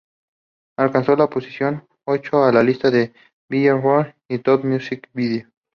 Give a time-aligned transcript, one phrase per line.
[0.79, 3.13] Alcanzó la posición ocho en la lista de
[3.47, 5.47] "Billboard" "Top Music Video".